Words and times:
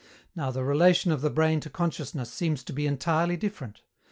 Now, 0.35 0.49
the 0.49 0.63
relation 0.63 1.11
of 1.11 1.21
the 1.21 1.29
brain 1.29 1.59
to 1.59 1.69
consciousness 1.69 2.31
seems 2.33 2.63
to 2.63 2.73
be 2.73 2.87
entirely 2.87 3.37
different. 3.37 3.83